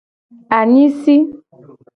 [0.57, 1.15] Anyisi.